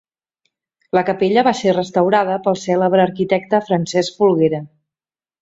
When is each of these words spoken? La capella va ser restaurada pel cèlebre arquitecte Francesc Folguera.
La 0.97 1.03
capella 1.09 1.43
va 1.47 1.53
ser 1.59 1.75
restaurada 1.75 2.39
pel 2.47 2.57
cèlebre 2.63 3.05
arquitecte 3.05 3.61
Francesc 3.69 4.19
Folguera. 4.25 4.65